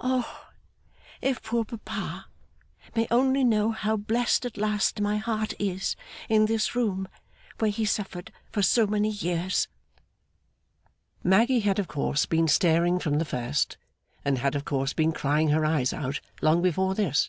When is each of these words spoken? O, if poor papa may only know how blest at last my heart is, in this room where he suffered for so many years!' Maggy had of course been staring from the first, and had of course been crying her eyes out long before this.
O, 0.00 0.48
if 1.20 1.42
poor 1.42 1.62
papa 1.66 2.28
may 2.94 3.06
only 3.10 3.44
know 3.44 3.72
how 3.72 3.94
blest 3.98 4.46
at 4.46 4.56
last 4.56 5.02
my 5.02 5.18
heart 5.18 5.52
is, 5.58 5.96
in 6.30 6.46
this 6.46 6.74
room 6.74 7.06
where 7.58 7.70
he 7.70 7.84
suffered 7.84 8.32
for 8.50 8.62
so 8.62 8.86
many 8.86 9.10
years!' 9.10 9.68
Maggy 11.22 11.60
had 11.60 11.78
of 11.78 11.88
course 11.88 12.24
been 12.24 12.48
staring 12.48 12.98
from 12.98 13.18
the 13.18 13.26
first, 13.26 13.76
and 14.24 14.38
had 14.38 14.54
of 14.54 14.64
course 14.64 14.94
been 14.94 15.12
crying 15.12 15.50
her 15.50 15.66
eyes 15.66 15.92
out 15.92 16.22
long 16.40 16.62
before 16.62 16.94
this. 16.94 17.28